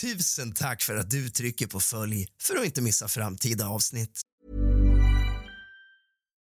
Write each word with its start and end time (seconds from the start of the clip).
Tusen 0.00 0.52
tack 0.52 0.82
för 0.82 0.96
att 0.96 1.10
du 1.10 1.28
trycker 1.28 1.66
på 1.66 1.80
följ 1.80 2.26
för 2.42 2.56
att 2.56 2.64
inte 2.64 2.82
missa 2.82 3.08
framtida 3.08 3.68
avsnitt. 3.68 4.20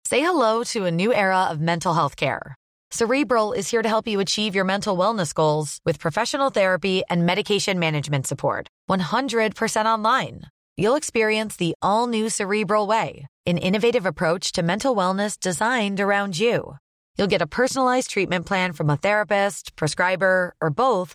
Say 0.08 0.20
hello 0.20 0.64
to 0.64 0.86
a 0.86 0.90
new 0.90 1.12
era 1.12 1.50
of 1.52 1.58
mental 1.58 1.94
health 1.94 2.16
care. 2.16 2.54
Cerebral 2.92 3.52
is 3.52 3.72
here 3.72 3.82
to 3.82 3.88
help 3.88 4.08
you 4.08 4.20
achieve 4.20 4.56
your 4.56 4.64
mental 4.64 4.98
wellness 4.98 5.34
goals 5.34 5.78
with 5.84 6.00
professional 6.00 6.50
therapy 6.50 7.02
and 7.10 7.26
medication 7.26 7.78
management 7.78 8.26
support. 8.26 8.66
100% 8.90 9.98
online. 9.98 10.40
You'll 10.76 10.98
experience 10.98 11.56
the 11.56 11.74
all 11.80 12.08
new 12.08 12.28
Cerebral 12.28 12.88
Way, 12.88 13.26
an 13.46 13.58
innovative 13.58 14.06
approach 14.06 14.52
to 14.52 14.62
mental 14.62 14.96
wellness 14.96 15.38
designed 15.40 16.00
around 16.00 16.38
you. 16.40 16.76
You'll 17.16 17.30
get 17.30 17.42
a 17.42 17.46
personalized 17.46 18.10
treatment 18.10 18.46
plan 18.46 18.72
from 18.72 18.90
a 18.90 18.96
therapist, 18.96 19.76
prescriber, 19.76 20.54
or 20.60 20.70
both 20.70 21.14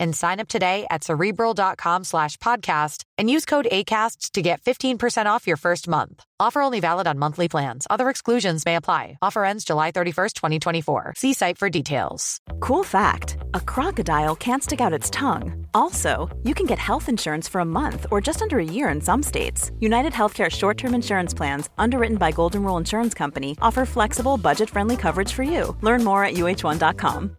and 0.00 0.14
sign 0.14 0.40
up 0.40 0.48
today 0.48 0.86
at 0.90 1.04
cerebral.com 1.04 2.04
slash 2.04 2.36
podcast 2.38 3.04
and 3.16 3.30
use 3.30 3.44
code 3.44 3.68
ACasts 3.72 4.30
to 4.32 4.42
get 4.42 4.62
15% 4.62 5.26
off 5.26 5.46
your 5.46 5.56
first 5.56 5.88
month. 5.88 6.24
Offer 6.40 6.60
only 6.62 6.80
valid 6.80 7.06
on 7.06 7.18
monthly 7.18 7.48
plans. 7.48 7.86
Other 7.90 8.08
exclusions 8.08 8.64
may 8.64 8.76
apply. 8.76 9.18
Offer 9.22 9.44
ends 9.44 9.64
July 9.64 9.90
31st, 9.92 10.34
2024. 10.34 11.14
See 11.16 11.32
site 11.32 11.58
for 11.58 11.70
details. 11.70 12.40
Cool 12.60 12.84
fact 12.84 13.36
a 13.54 13.60
crocodile 13.60 14.36
can't 14.36 14.62
stick 14.62 14.80
out 14.80 14.92
its 14.92 15.10
tongue. 15.10 15.66
Also, 15.74 16.28
you 16.44 16.54
can 16.54 16.66
get 16.66 16.78
health 16.78 17.08
insurance 17.08 17.48
for 17.48 17.60
a 17.60 17.64
month 17.64 18.06
or 18.10 18.20
just 18.20 18.42
under 18.42 18.58
a 18.58 18.64
year 18.64 18.88
in 18.88 19.00
some 19.00 19.22
states. 19.22 19.72
United 19.80 20.12
Healthcare 20.12 20.50
short 20.50 20.78
term 20.78 20.94
insurance 20.94 21.34
plans, 21.34 21.70
underwritten 21.78 22.18
by 22.18 22.30
Golden 22.30 22.62
Rule 22.62 22.76
Insurance 22.76 23.14
Company, 23.14 23.56
offer 23.60 23.84
flexible, 23.84 24.36
budget 24.36 24.70
friendly 24.70 24.96
coverage 24.96 25.32
for 25.32 25.42
you. 25.42 25.76
Learn 25.82 26.04
more 26.04 26.24
at 26.24 26.34
uh1.com. 26.34 27.37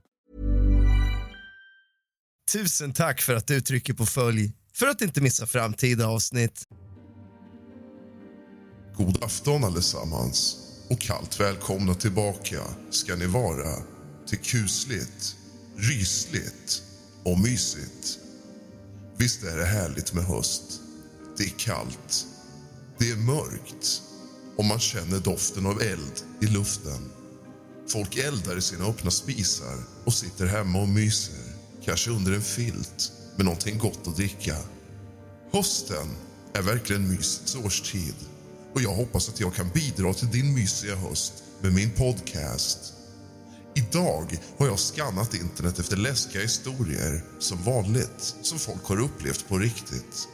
Tusen 2.51 2.93
tack 2.93 3.21
för 3.21 3.35
att 3.35 3.47
du 3.47 3.61
trycker 3.61 3.93
på 3.93 4.05
följ 4.05 4.51
för 4.73 4.87
att 4.87 5.01
inte 5.01 5.21
missa 5.21 5.47
framtida 5.47 6.07
avsnitt. 6.07 6.67
God 8.97 9.23
afton 9.23 9.63
allesammans 9.63 10.57
och 10.89 10.99
kallt 10.99 11.39
välkomna 11.39 11.93
tillbaka 11.93 12.61
ska 12.89 13.15
ni 13.15 13.25
vara 13.25 13.75
till 14.27 14.37
kusligt, 14.37 15.35
rysligt 15.75 16.83
och 17.23 17.39
mysigt. 17.39 18.19
Visst 19.17 19.43
är 19.43 19.57
det 19.57 19.65
härligt 19.65 20.13
med 20.13 20.23
höst? 20.23 20.81
Det 21.37 21.43
är 21.43 21.59
kallt, 21.59 22.25
det 22.99 23.11
är 23.11 23.17
mörkt 23.17 24.01
och 24.57 24.65
man 24.65 24.79
känner 24.79 25.19
doften 25.19 25.65
av 25.65 25.81
eld 25.81 26.23
i 26.41 26.45
luften. 26.45 27.11
Folk 27.87 28.17
eldar 28.17 28.57
i 28.57 28.61
sina 28.61 28.85
öppna 28.85 29.11
spisar 29.11 29.77
och 30.05 30.13
sitter 30.13 30.45
hemma 30.45 30.81
och 30.81 30.89
myser 30.89 31.48
kanske 31.83 32.11
under 32.11 32.31
en 32.31 32.41
filt 32.41 33.11
med 33.35 33.45
någonting 33.45 33.77
gott 33.77 34.07
att 34.07 34.15
dricka. 34.15 34.55
Hösten 35.51 36.07
är 36.53 36.61
verkligen 36.61 37.09
mysets 37.09 37.55
årstid 37.55 38.15
och 38.73 38.81
jag 38.81 38.93
hoppas 38.95 39.29
att 39.29 39.39
jag 39.39 39.55
kan 39.55 39.69
bidra 39.69 40.13
till 40.13 40.31
din 40.31 40.53
mysiga 40.53 40.95
höst 40.95 41.33
med 41.61 41.73
min 41.73 41.91
podcast. 41.91 42.93
Idag 43.75 44.37
har 44.57 44.67
jag 44.67 44.79
skannat 44.79 45.33
internet 45.33 45.79
efter 45.79 45.97
läskiga 45.97 46.41
historier 46.41 47.23
som 47.39 47.63
vanligt, 47.63 48.35
som 48.41 48.59
folk 48.59 48.83
har 48.83 48.99
upplevt 48.99 49.47
på 49.47 49.57
riktigt. 49.57 50.27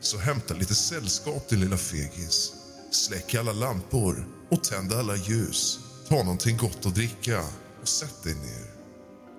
Så 0.00 0.18
hämta 0.18 0.54
lite 0.54 0.74
sällskap 0.74 1.48
din 1.48 1.60
lilla 1.60 1.76
fegis. 1.76 2.52
Släck 2.90 3.34
alla 3.34 3.52
lampor 3.52 4.28
och 4.50 4.64
tänd 4.64 4.92
alla 4.92 5.16
ljus. 5.16 5.78
Ta 6.08 6.16
någonting 6.16 6.56
gott 6.56 6.86
att 6.86 6.94
dricka 6.94 7.44
och 7.82 7.88
sätt 7.88 8.22
dig 8.22 8.34
ner. 8.34 8.70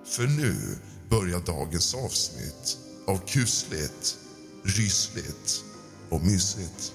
För 0.06 0.26
nu 0.26 0.78
börjar 1.10 1.40
dagens 1.46 1.94
avsnitt 1.94 2.78
av 3.06 3.18
kusligt, 3.26 4.16
rysligt 4.64 5.64
och 6.10 6.24
mysigt. 6.24 6.94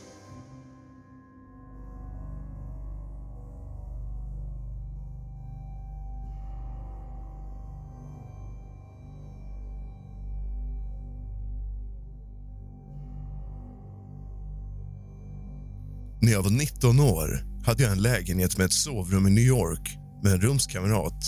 När 16.23 16.31
jag 16.31 16.43
var 16.43 16.49
19 16.49 16.99
år 16.99 17.43
hade 17.65 17.83
jag 17.83 17.91
en 17.91 18.01
lägenhet 18.01 18.57
med 18.57 18.65
ett 18.65 18.73
sovrum 18.73 19.27
i 19.27 19.31
New 19.31 19.43
York 19.43 19.97
med 20.23 20.33
en 20.33 20.41
rumskamrat. 20.41 21.23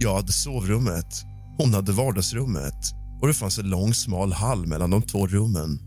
Jag 0.00 0.14
hade 0.14 0.32
sovrummet, 0.32 1.22
hon 1.56 1.74
hade 1.74 1.92
vardagsrummet 1.92 2.92
och 3.20 3.28
det 3.28 3.34
fanns 3.34 3.58
en 3.58 3.70
lång 3.70 3.94
smal 3.94 4.32
hall 4.32 4.66
mellan 4.66 4.90
de 4.90 5.02
två 5.02 5.26
rummen. 5.26 5.78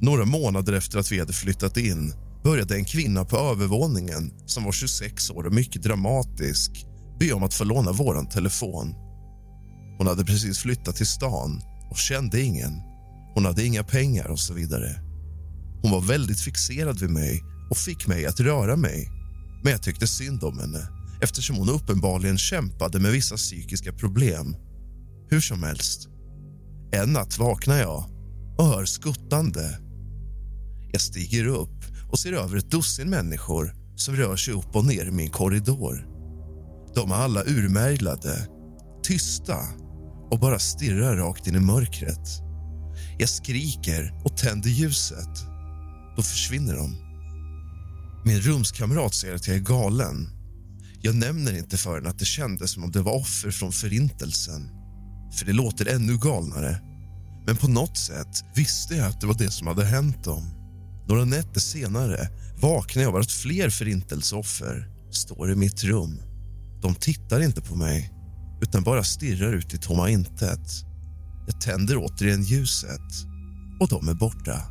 Några 0.00 0.24
månader 0.24 0.72
efter 0.72 0.98
att 0.98 1.12
vi 1.12 1.18
hade 1.18 1.32
flyttat 1.32 1.76
in 1.76 2.12
började 2.44 2.76
en 2.76 2.84
kvinna 2.84 3.24
på 3.24 3.36
övervåningen 3.36 4.32
som 4.46 4.64
var 4.64 4.72
26 4.72 5.30
år 5.30 5.46
och 5.46 5.54
mycket 5.54 5.82
dramatisk 5.82 6.86
be 7.20 7.32
om 7.32 7.42
att 7.42 7.54
få 7.54 7.64
låna 7.64 7.92
vår 7.92 8.24
telefon. 8.24 8.94
Hon 9.98 10.06
hade 10.06 10.24
precis 10.24 10.58
flyttat 10.58 10.96
till 10.96 11.06
stan 11.06 11.62
och 11.90 11.96
kände 11.96 12.40
ingen. 12.40 12.72
Hon 13.34 13.44
hade 13.44 13.66
inga 13.66 13.84
pengar 13.84 14.26
och 14.26 14.38
så 14.38 14.54
vidare. 14.54 15.00
Hon 15.82 15.90
var 15.90 16.00
väldigt 16.00 16.40
fixerad 16.40 17.00
vid 17.00 17.10
mig 17.10 17.42
och 17.70 17.76
fick 17.76 18.06
mig 18.06 18.26
att 18.26 18.40
röra 18.40 18.76
mig. 18.76 19.08
Men 19.62 19.72
jag 19.72 19.82
tyckte 19.82 20.06
synd 20.06 20.44
om 20.44 20.58
henne 20.58 20.88
eftersom 21.20 21.56
hon 21.56 21.68
uppenbarligen 21.68 22.38
kämpade 22.38 23.00
med 23.00 23.12
vissa 23.12 23.36
psykiska 23.36 23.92
problem. 23.92 24.56
Hur 25.30 25.40
som 25.40 25.62
helst. 25.62 26.08
En 26.92 27.12
natt 27.12 27.38
vaknar 27.38 27.76
jag 27.76 28.04
och 28.58 28.64
hör 28.64 28.84
skuttande. 28.84 29.78
Jag 30.92 31.00
stiger 31.00 31.46
upp 31.46 31.84
och 32.10 32.18
ser 32.18 32.32
över 32.32 32.56
ett 32.56 32.70
dussin 32.70 33.10
människor 33.10 33.74
som 33.96 34.16
rör 34.16 34.36
sig 34.36 34.54
upp 34.54 34.76
och 34.76 34.84
ner 34.84 35.06
i 35.06 35.10
min 35.10 35.30
korridor. 35.30 36.06
De 36.94 37.10
är 37.10 37.14
alla 37.14 37.44
urmärglade, 37.44 38.48
tysta 39.02 39.58
och 40.30 40.38
bara 40.38 40.58
stirrar 40.58 41.16
rakt 41.16 41.46
in 41.46 41.54
i 41.54 41.60
mörkret. 41.60 42.28
Jag 43.18 43.28
skriker 43.28 44.20
och 44.24 44.36
tänder 44.36 44.70
ljuset. 44.70 45.46
Då 46.16 46.22
försvinner 46.22 46.76
de. 46.76 46.96
Min 48.24 48.40
rumskamrat 48.40 49.14
säger 49.14 49.34
att 49.34 49.48
jag 49.48 49.56
är 49.56 49.60
galen. 49.60 50.28
Jag 51.00 51.14
nämner 51.14 51.58
inte 51.58 51.76
för 51.76 51.94
henne 51.94 52.08
att 52.08 52.18
det 52.18 52.24
kändes 52.24 52.70
som 52.70 52.84
om 52.84 52.90
det 52.90 53.02
var 53.02 53.14
offer 53.14 53.50
från 53.50 53.72
Förintelsen. 53.72 54.75
För 55.32 55.46
det 55.46 55.52
låter 55.52 55.94
ännu 55.94 56.18
galnare. 56.18 56.80
Men 57.46 57.56
på 57.56 57.68
något 57.68 57.96
sätt 57.96 58.44
visste 58.54 58.94
jag 58.94 59.06
att 59.06 59.20
det 59.20 59.26
var 59.26 59.34
det 59.34 59.50
som 59.50 59.66
hade 59.66 59.84
hänt 59.84 60.24
dem. 60.24 60.42
Några 61.08 61.24
nätter 61.24 61.60
senare 61.60 62.28
vaknar 62.60 63.02
jag 63.02 63.14
av 63.14 63.20
att 63.20 63.32
fler 63.32 63.70
förintelseoffer 63.70 64.88
står 65.10 65.52
i 65.52 65.56
mitt 65.56 65.84
rum. 65.84 66.22
De 66.82 66.94
tittar 66.94 67.40
inte 67.40 67.62
på 67.62 67.76
mig, 67.76 68.12
utan 68.62 68.82
bara 68.82 69.04
stirrar 69.04 69.52
ut 69.52 69.74
i 69.74 69.78
tomma 69.78 70.10
intet. 70.10 70.68
Jag 71.46 71.60
tänder 71.60 71.96
återigen 71.96 72.42
ljuset 72.42 73.12
och 73.80 73.88
de 73.88 74.08
är 74.08 74.14
borta. 74.14 74.62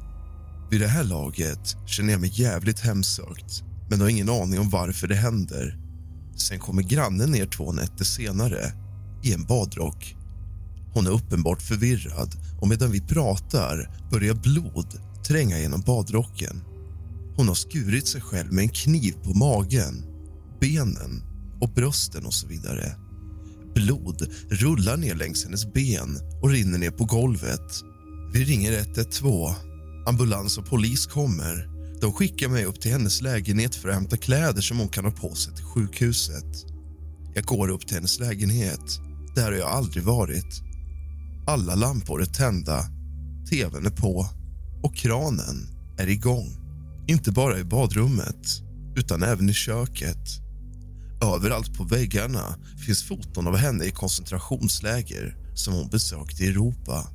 Vid 0.72 0.82
det 0.82 0.88
här 0.88 1.04
laget 1.04 1.76
känner 1.86 2.12
jag 2.12 2.22
mig 2.22 2.32
jävligt 2.34 2.80
hemsökt 2.80 3.64
men 3.90 4.02
har 4.02 4.10
ingen 4.10 4.30
aning 4.30 4.60
om 4.60 4.70
varför 4.70 5.08
det 5.08 5.16
händer. 5.16 5.78
Sen 6.38 6.60
kommer 6.60 6.82
grannen 6.82 7.32
ner 7.32 7.46
två 7.46 7.72
nätter 7.72 8.06
senare 8.06 8.72
i 9.24 9.34
en 9.34 9.44
badrock. 9.44 10.16
Hon 10.96 11.08
är 11.08 11.12
uppenbart 11.12 11.62
förvirrad 11.62 12.36
och 12.62 12.68
medan 12.68 12.92
vi 12.92 13.02
pratar 13.02 13.90
börjar 14.12 14.34
blod 14.34 15.00
tränga 15.28 15.60
genom 15.60 15.82
badrocken. 15.82 16.62
Hon 17.38 17.48
har 17.48 17.56
skurit 17.56 18.08
sig 18.08 18.22
själv 18.22 18.54
med 18.54 18.62
en 18.62 18.70
kniv 18.70 19.14
på 19.24 19.34
magen, 19.34 20.06
benen 20.62 21.24
och 21.62 21.74
brösten 21.74 22.26
och 22.26 22.34
så 22.34 22.48
vidare. 22.48 22.96
Blod 23.76 24.28
rullar 24.50 24.98
ner 24.98 25.16
längs 25.16 25.46
hennes 25.46 25.74
ben 25.74 26.20
och 26.42 26.50
rinner 26.50 26.78
ner 26.78 26.92
på 26.92 27.06
golvet. 27.06 27.82
Vi 28.34 28.44
ringer 28.44 28.80
112. 28.80 29.54
Ambulans 30.08 30.58
och 30.58 30.66
polis 30.66 31.06
kommer. 31.06 31.70
De 32.02 32.14
skickar 32.14 32.50
mig 32.50 32.66
upp 32.66 32.82
till 32.82 32.92
hennes 32.92 33.22
lägenhet 33.22 33.76
för 33.76 33.90
att 33.90 33.96
hämta 33.96 34.18
kläder 34.18 34.62
som 34.62 34.80
hon 34.80 34.90
kan 34.90 35.06
ha 35.06 35.12
på 35.12 35.36
sig 35.36 35.56
till 35.56 35.66
sjukhuset. 35.66 36.66
Jag 37.34 37.44
går 37.44 37.70
upp 37.70 37.88
till 37.88 37.96
hennes 37.96 38.20
lägenhet. 38.20 39.00
Där 39.36 39.44
har 39.44 39.52
jag 39.52 39.70
aldrig 39.70 40.04
varit. 40.04 40.62
Alla 41.48 41.76
lampor 41.76 42.22
är 42.22 42.26
tända, 42.26 42.86
tvn 43.50 43.86
är 43.86 43.90
på 43.90 44.30
och 44.84 44.96
kranen 44.96 45.68
är 45.98 46.08
igång. 46.08 46.58
Inte 47.08 47.32
bara 47.32 47.60
i 47.60 47.64
badrummet, 47.64 48.62
utan 48.96 49.24
även 49.24 49.50
i 49.50 49.54
köket. 49.54 50.28
Överallt 51.36 51.78
på 51.78 51.84
väggarna 51.84 52.56
finns 52.86 53.04
foton 53.04 53.48
av 53.48 53.56
henne 53.56 53.86
i 53.86 53.92
koncentrationsläger 53.92 55.38
som 55.56 55.74
hon 55.74 55.90
besökt 55.90 56.42
i 56.42 56.48
Europa. 56.48 57.08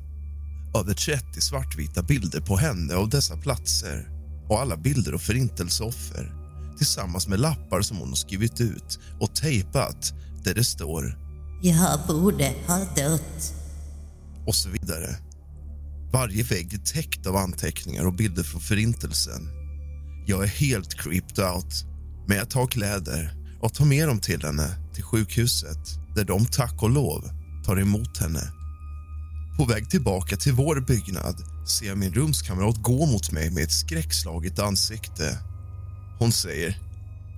Över 0.79 0.95
30 0.95 1.41
svartvita 1.41 2.03
bilder 2.03 2.41
på 2.41 2.57
henne 2.57 2.95
av 2.95 3.09
dessa 3.09 3.37
platser 3.37 4.09
och 4.49 4.61
alla 4.61 4.77
bilder 4.77 5.13
av 5.13 5.19
förintelseoffer 5.19 6.33
tillsammans 6.77 7.29
med 7.29 7.41
lappar 7.41 7.81
som 7.81 7.97
hon 7.97 8.09
har 8.09 8.17
skrivit 8.17 8.61
ut 8.61 8.99
och 9.21 9.35
tejpat 9.35 10.15
där 10.45 10.55
det 10.55 10.65
står 10.65 11.19
Jag 11.63 12.01
borde 12.09 12.55
ha 12.67 12.79
dött 12.97 13.60
och 14.47 14.55
så 14.55 14.69
vidare. 14.69 15.17
Varje 16.13 16.43
vägg 16.43 16.75
är 16.75 16.79
täckt 16.79 17.27
av 17.27 17.37
anteckningar 17.37 18.07
och 18.07 18.13
bilder 18.13 18.43
från 18.43 18.61
Förintelsen. 18.61 19.49
Jag 20.27 20.43
är 20.43 20.49
helt 20.49 20.95
creeped 20.95 21.45
out, 21.45 21.85
men 22.27 22.37
jag 22.37 22.51
tar 22.51 22.67
kläder 22.67 23.35
och 23.63 23.75
tar 23.75 23.85
med 23.85 24.09
dem 24.09 24.21
till 24.21 24.43
henne 24.43 24.77
till 24.95 25.03
sjukhuset 25.05 25.79
där 26.15 26.25
de 26.25 26.47
tack 26.47 26.83
och 26.83 26.91
lov 26.91 27.31
tar 27.65 27.81
emot 27.81 28.19
henne. 28.19 28.53
På 29.57 29.65
väg 29.65 29.91
tillbaka 29.91 30.37
till 30.37 30.53
vår 30.53 30.81
byggnad 30.81 31.37
ser 31.69 31.87
jag 31.87 31.99
min 31.99 32.15
rumskamrat 32.15 32.83
gå 32.83 33.07
mot 33.07 33.33
mig 33.33 33.51
med 33.51 33.65
ett 33.65 33.73
skräckslaget 33.73 34.59
ansikte. 34.59 35.39
Hon 36.19 36.33
säger 36.33 36.90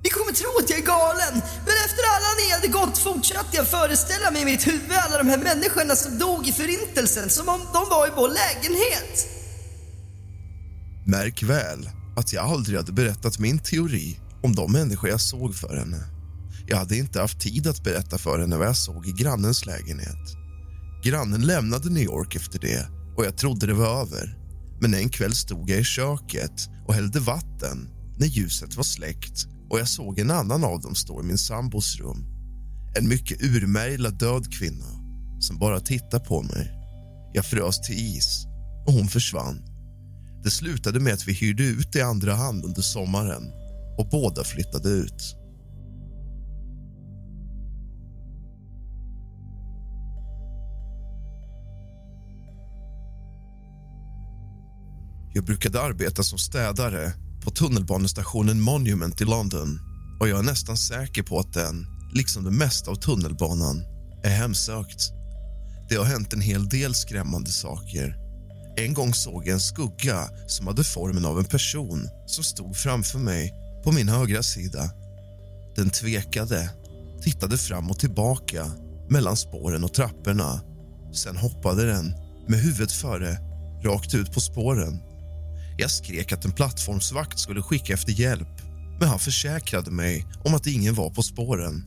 ni 0.04 0.10
kommer 0.10 0.32
tro 0.32 0.50
att 0.58 0.70
jag 0.70 0.78
är 0.78 0.86
galen, 0.86 1.34
men 1.66 1.74
efter 1.86 2.02
alla 2.14 2.30
ni 2.40 2.46
hade 2.54 2.68
gått 2.68 2.98
fortsatte 2.98 3.56
jag 3.56 3.68
föreställa 3.68 4.30
mig 4.30 4.42
i 4.42 4.44
mitt 4.44 4.66
huvud 4.66 4.92
alla 5.04 5.18
de 5.18 5.28
här 5.28 5.38
människorna 5.38 5.96
som 5.96 6.18
dog 6.18 6.48
i 6.48 6.52
förintelsen 6.52 7.30
som 7.30 7.48
om 7.48 7.60
de 7.72 7.88
var 7.90 8.06
i 8.06 8.10
vår 8.16 8.28
lägenhet. 8.28 9.28
Märk 11.06 11.42
väl 11.42 11.90
att 12.16 12.32
jag 12.32 12.44
aldrig 12.44 12.76
hade 12.76 12.92
berättat 12.92 13.38
min 13.38 13.58
teori 13.58 14.20
om 14.42 14.54
de 14.54 14.72
människor 14.72 15.10
jag 15.10 15.20
såg 15.20 15.54
för 15.54 15.76
henne. 15.76 16.04
Jag 16.66 16.76
hade 16.76 16.96
inte 16.96 17.20
haft 17.20 17.40
tid 17.40 17.66
att 17.66 17.84
berätta 17.84 18.18
för 18.18 18.38
henne 18.38 18.56
vad 18.56 18.66
jag 18.66 18.76
såg 18.76 19.06
i 19.06 19.12
grannens 19.12 19.66
lägenhet. 19.66 20.36
Grannen 21.04 21.46
lämnade 21.46 21.90
New 21.90 22.02
York 22.02 22.36
efter 22.36 22.58
det 22.58 22.86
och 23.16 23.24
jag 23.24 23.36
trodde 23.36 23.66
det 23.66 23.74
var 23.74 24.00
över. 24.00 24.38
Men 24.80 24.94
en 24.94 25.08
kväll 25.08 25.34
stod 25.34 25.70
jag 25.70 25.80
i 25.80 25.84
köket 25.84 26.68
och 26.86 26.94
hällde 26.94 27.20
vatten 27.20 27.88
när 28.18 28.26
ljuset 28.26 28.76
var 28.76 28.84
släckt 28.84 29.46
och 29.72 29.78
jag 29.78 29.88
såg 29.88 30.18
en 30.18 30.30
annan 30.30 30.64
av 30.64 30.80
dem 30.80 30.94
stå 30.94 31.20
i 31.20 31.24
min 31.24 31.38
sambos 31.38 31.98
rum. 32.00 32.24
En 32.98 33.08
mycket 33.08 33.42
urmärglad 33.42 34.18
död 34.18 34.52
kvinna 34.52 34.86
som 35.40 35.58
bara 35.58 35.80
tittade 35.80 36.24
på 36.24 36.42
mig. 36.42 36.72
Jag 37.32 37.44
frös 37.44 37.80
till 37.80 37.94
is 37.94 38.46
och 38.86 38.92
hon 38.92 39.08
försvann. 39.08 39.62
Det 40.44 40.50
slutade 40.50 41.00
med 41.00 41.12
att 41.12 41.28
vi 41.28 41.32
hyrde 41.32 41.62
ut 41.62 41.96
i 41.96 42.00
andra 42.00 42.34
hand 42.34 42.64
under 42.64 42.82
sommaren 42.82 43.42
och 43.98 44.08
båda 44.10 44.44
flyttade 44.44 44.88
ut. 44.88 45.36
Jag 55.34 55.44
brukade 55.44 55.82
arbeta 55.82 56.22
som 56.22 56.38
städare 56.38 57.12
på 57.42 57.50
tunnelbanestationen 57.50 58.60
Monument 58.60 59.20
i 59.20 59.24
London 59.24 59.78
och 60.20 60.28
jag 60.28 60.38
är 60.38 60.42
nästan 60.42 60.76
säker 60.76 61.22
på 61.22 61.38
att 61.38 61.52
den, 61.52 61.86
liksom 62.14 62.44
det 62.44 62.50
mesta 62.50 62.90
av 62.90 62.94
tunnelbanan, 62.94 63.82
är 64.24 64.30
hemsökt. 64.30 65.12
Det 65.88 65.96
har 65.96 66.04
hänt 66.04 66.32
en 66.32 66.40
hel 66.40 66.68
del 66.68 66.94
skrämmande 66.94 67.50
saker. 67.50 68.16
En 68.76 68.94
gång 68.94 69.14
såg 69.14 69.46
jag 69.46 69.54
en 69.54 69.60
skugga 69.60 70.28
som 70.46 70.66
hade 70.66 70.84
formen 70.84 71.24
av 71.24 71.38
en 71.38 71.44
person 71.44 72.08
som 72.26 72.44
stod 72.44 72.76
framför 72.76 73.18
mig 73.18 73.52
på 73.84 73.92
min 73.92 74.08
högra 74.08 74.42
sida. 74.42 74.90
Den 75.76 75.90
tvekade, 75.90 76.70
tittade 77.22 77.58
fram 77.58 77.90
och 77.90 77.98
tillbaka 77.98 78.70
mellan 79.10 79.36
spåren 79.36 79.84
och 79.84 79.94
trapporna. 79.94 80.60
Sen 81.14 81.36
hoppade 81.36 81.86
den, 81.86 82.14
med 82.48 82.58
huvudet 82.58 82.92
före, 82.92 83.38
rakt 83.84 84.14
ut 84.14 84.32
på 84.32 84.40
spåren. 84.40 85.11
Jag 85.76 85.90
skrek 85.90 86.32
att 86.32 86.44
en 86.44 86.52
plattformsvakt 86.52 87.38
skulle 87.38 87.62
skicka 87.62 87.92
efter 87.92 88.12
hjälp 88.12 88.62
men 89.00 89.08
han 89.08 89.18
försäkrade 89.18 89.90
mig 89.90 90.26
om 90.44 90.54
att 90.54 90.66
ingen 90.66 90.94
var 90.94 91.10
på 91.10 91.22
spåren. 91.22 91.84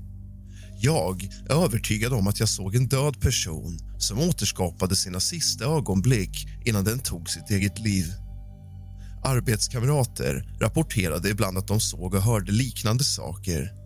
Jag 0.79 1.29
är 1.49 1.53
övertygad 1.53 2.13
om 2.13 2.27
att 2.27 2.39
jag 2.39 2.49
såg 2.49 2.75
en 2.75 2.87
död 2.87 3.21
person 3.21 3.79
som 3.97 4.19
återskapade 4.19 4.95
sina 4.95 5.19
sista 5.19 5.65
ögonblick 5.65 6.47
innan 6.65 6.83
den 6.83 6.99
tog 6.99 7.29
sitt 7.29 7.51
eget 7.51 7.79
liv. 7.79 8.05
Arbetskamrater 9.23 10.57
rapporterade 10.61 11.29
ibland 11.29 11.57
att 11.57 11.67
de 11.67 11.79
såg 11.79 12.13
och 12.13 12.21
hörde 12.21 12.51
liknande 12.51 13.03
saker. 13.03 13.84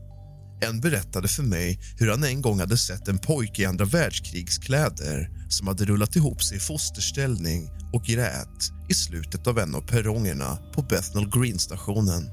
En 0.62 0.80
berättade 0.80 1.28
för 1.28 1.44
mig 1.44 1.80
hur 1.98 2.10
han 2.10 2.24
en 2.24 2.42
gång 2.42 2.60
hade 2.60 2.78
sett 2.78 3.08
en 3.08 3.18
pojke 3.18 3.62
i 3.62 3.66
andra 3.66 3.86
världskrigskläder 3.86 5.30
som 5.50 5.68
hade 5.68 5.86
rullat 5.86 6.16
ihop 6.16 6.44
sig 6.44 6.58
i 6.58 6.60
fosterställning 6.60 7.70
och 7.94 8.04
grät 8.04 8.72
i 8.90 8.94
slutet 8.94 9.48
av 9.48 9.60
en 9.60 9.76
av 9.76 9.82
perrongerna 9.82 10.58
på 10.74 10.82
Bethnal 10.82 11.30
Green-stationen. 11.30 12.30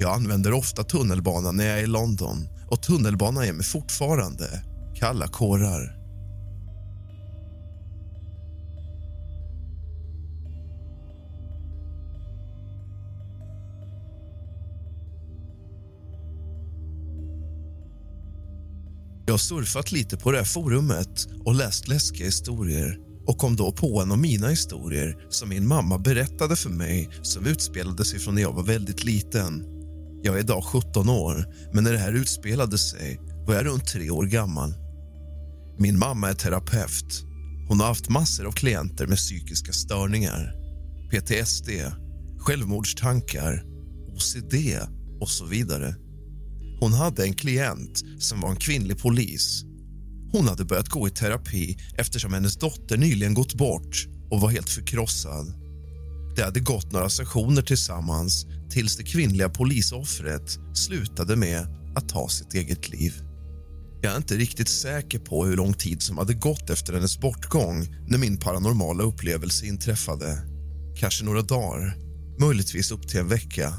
Jag 0.00 0.14
använder 0.14 0.52
ofta 0.52 0.84
tunnelbanan 0.84 1.56
när 1.56 1.66
jag 1.66 1.78
är 1.78 1.82
i 1.82 1.86
London 1.86 2.48
och 2.70 2.82
tunnelbanan 2.82 3.44
ger 3.44 3.52
mig 3.52 3.64
fortfarande 3.66 4.62
kalla 4.94 5.28
kårar. 5.28 5.99
Jag 19.30 19.34
har 19.34 19.38
surfat 19.38 19.92
lite 19.92 20.16
på 20.16 20.32
det 20.32 20.38
här 20.38 20.44
forumet 20.44 21.28
och 21.44 21.54
läst 21.54 21.88
läskiga 21.88 22.26
historier 22.26 22.98
och 23.26 23.38
kom 23.38 23.56
då 23.56 23.72
på 23.72 24.00
en 24.00 24.12
av 24.12 24.18
mina 24.18 24.48
historier 24.48 25.26
som 25.28 25.48
min 25.48 25.66
mamma 25.66 25.98
berättade 25.98 26.56
för 26.56 26.70
mig 26.70 27.10
som 27.22 27.46
utspelade 27.46 28.04
sig 28.04 28.18
från 28.18 28.34
när 28.34 28.42
jag 28.42 28.52
var 28.52 28.62
väldigt 28.62 29.04
liten. 29.04 29.64
Jag 30.22 30.34
är 30.34 30.40
idag 30.40 30.64
17 30.64 31.08
år, 31.08 31.46
men 31.72 31.84
när 31.84 31.92
det 31.92 31.98
här 31.98 32.12
utspelade 32.12 32.78
sig 32.78 33.20
var 33.46 33.54
jag 33.54 33.66
runt 33.66 33.86
tre 33.86 34.10
år 34.10 34.26
gammal. 34.26 34.74
Min 35.78 35.98
mamma 35.98 36.28
är 36.28 36.34
terapeut. 36.34 37.24
Hon 37.68 37.80
har 37.80 37.86
haft 37.86 38.08
massor 38.08 38.46
av 38.46 38.52
klienter 38.52 39.06
med 39.06 39.16
psykiska 39.16 39.72
störningar 39.72 40.54
PTSD, 41.10 41.68
självmordstankar, 42.38 43.64
OCD 44.14 44.54
och 45.20 45.28
så 45.28 45.44
vidare. 45.44 45.94
Hon 46.80 46.92
hade 46.92 47.24
en 47.24 47.34
klient 47.34 48.02
som 48.18 48.40
var 48.40 48.50
en 48.50 48.56
kvinnlig 48.56 48.98
polis. 48.98 49.64
Hon 50.32 50.48
hade 50.48 50.64
börjat 50.64 50.88
gå 50.88 51.08
i 51.08 51.10
terapi 51.10 51.76
eftersom 51.96 52.32
hennes 52.32 52.56
dotter 52.56 52.96
nyligen 52.96 53.34
gått 53.34 53.54
bort 53.54 54.06
och 54.30 54.40
var 54.40 54.50
helt 54.50 54.70
förkrossad. 54.70 55.54
De 56.36 56.42
hade 56.42 56.60
gått 56.60 56.92
några 56.92 57.08
sessioner 57.08 57.62
tillsammans 57.62 58.46
tills 58.70 58.96
det 58.96 59.02
kvinnliga 59.02 59.48
polisoffret 59.48 60.58
slutade 60.74 61.36
med 61.36 61.66
att 61.96 62.08
ta 62.08 62.28
sitt 62.28 62.54
eget 62.54 62.88
liv. 62.88 63.14
Jag 64.02 64.12
är 64.12 64.16
inte 64.16 64.34
riktigt 64.34 64.68
säker 64.68 65.18
på 65.18 65.46
hur 65.46 65.56
lång 65.56 65.74
tid 65.74 66.02
som 66.02 66.18
hade 66.18 66.34
gått 66.34 66.70
efter 66.70 66.92
hennes 66.92 67.20
bortgång 67.20 67.86
när 68.08 68.18
min 68.18 68.38
paranormala 68.38 69.02
upplevelse 69.02 69.66
inträffade. 69.66 70.38
Kanske 70.96 71.24
några 71.24 71.42
dagar, 71.42 71.96
möjligtvis 72.38 72.90
upp 72.90 73.08
till 73.08 73.20
en 73.20 73.28
vecka. 73.28 73.72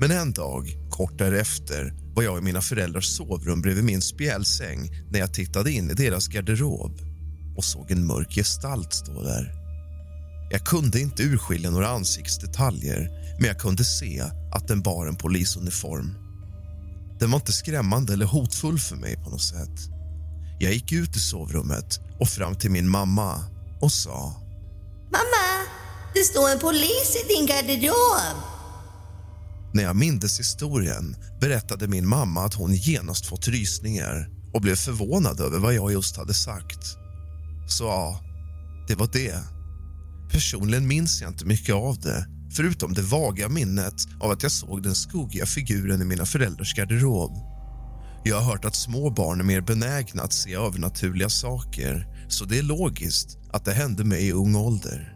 Men 0.00 0.10
en 0.10 0.32
dag, 0.32 0.76
kort 0.90 1.18
därefter, 1.18 2.03
var 2.14 2.22
jag 2.22 2.38
i 2.38 2.40
mina 2.40 2.60
föräldrars 2.60 3.16
sovrum 3.16 3.60
bredvid 3.62 3.84
min 3.84 4.02
spjälsäng 4.02 4.90
när 5.10 5.18
jag 5.18 5.34
tittade 5.34 5.72
in 5.72 5.90
i 5.90 5.94
deras 5.94 6.28
garderob 6.28 7.00
och 7.56 7.64
såg 7.64 7.90
en 7.90 8.06
mörk 8.06 8.34
gestalt 8.34 8.92
stå 8.92 9.22
där. 9.22 9.52
Jag 10.50 10.64
kunde 10.64 11.00
inte 11.00 11.22
urskilja 11.22 11.70
några 11.70 11.88
ansiktsdetaljer 11.88 13.08
men 13.38 13.48
jag 13.48 13.58
kunde 13.58 13.84
se 13.84 14.22
att 14.52 14.68
den 14.68 14.82
bar 14.82 15.06
en 15.06 15.16
polisuniform. 15.16 16.14
Den 17.20 17.30
var 17.30 17.36
inte 17.38 17.52
skrämmande 17.52 18.12
eller 18.12 18.26
hotfull 18.26 18.78
för 18.78 18.96
mig 18.96 19.16
på 19.16 19.30
något 19.30 19.42
sätt. 19.42 19.78
Jag 20.60 20.72
gick 20.72 20.92
ut 20.92 21.16
i 21.16 21.20
sovrummet 21.20 22.00
och 22.20 22.28
fram 22.28 22.54
till 22.54 22.70
min 22.70 22.88
mamma 22.88 23.44
och 23.80 23.92
sa 23.92 24.40
Mamma, 25.12 25.66
det 26.14 26.22
står 26.22 26.50
en 26.50 26.58
polis 26.58 27.16
i 27.24 27.28
din 27.28 27.46
garderob. 27.46 28.54
När 29.74 29.82
jag 29.82 29.96
mindes 29.96 30.40
historien 30.40 31.16
berättade 31.40 31.88
min 31.88 32.08
mamma 32.08 32.44
att 32.44 32.54
hon 32.54 32.74
genast 32.74 33.26
fått 33.26 33.48
rysningar 33.48 34.28
och 34.52 34.60
blev 34.60 34.74
förvånad 34.74 35.40
över 35.40 35.58
vad 35.58 35.74
jag 35.74 35.92
just 35.92 36.16
hade 36.16 36.34
sagt. 36.34 36.96
Så 37.68 37.84
ja, 37.84 38.20
det 38.88 38.94
var 38.94 39.08
det. 39.12 39.38
Personligen 40.32 40.86
minns 40.86 41.20
jag 41.20 41.30
inte 41.30 41.46
mycket 41.46 41.74
av 41.74 42.00
det 42.00 42.26
förutom 42.56 42.94
det 42.94 43.02
vaga 43.02 43.48
minnet 43.48 43.94
av 44.20 44.30
att 44.30 44.42
jag 44.42 44.52
såg 44.52 44.82
den 44.82 44.94
skuggiga 44.94 45.46
figuren 45.46 46.02
i 46.02 46.04
mina 46.04 46.26
föräldrars 46.26 46.74
garderob. 46.74 47.32
Jag 48.24 48.40
har 48.40 48.52
hört 48.52 48.64
att 48.64 48.76
små 48.76 49.10
barn 49.10 49.40
är 49.40 49.44
mer 49.44 49.60
benägna 49.60 50.22
att 50.22 50.32
se 50.32 50.54
övernaturliga 50.54 51.28
saker 51.28 52.06
så 52.28 52.44
det 52.44 52.58
är 52.58 52.62
logiskt 52.62 53.38
att 53.52 53.64
det 53.64 53.72
hände 53.72 54.04
mig 54.04 54.26
i 54.26 54.32
ung 54.32 54.56
ålder. 54.56 55.13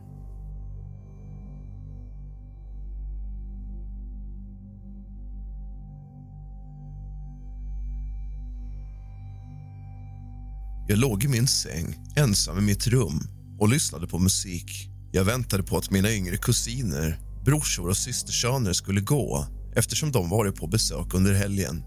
Jag 10.90 10.98
låg 10.98 11.24
i 11.24 11.28
min 11.28 11.46
säng, 11.46 11.96
ensam 12.16 12.58
i 12.58 12.60
mitt 12.60 12.86
rum 12.86 13.20
och 13.58 13.68
lyssnade 13.68 14.06
på 14.06 14.18
musik. 14.18 14.90
Jag 15.12 15.24
väntade 15.24 15.62
på 15.62 15.76
att 15.76 15.90
mina 15.90 16.12
yngre 16.12 16.36
kusiner, 16.36 17.20
brorsor 17.44 17.88
och 17.88 17.96
systersöner 17.96 18.72
skulle 18.72 19.00
gå 19.00 19.46
eftersom 19.76 20.12
de 20.12 20.28
varit 20.28 20.56
på 20.56 20.66
besök 20.66 21.14
under 21.14 21.34
helgen. 21.34 21.82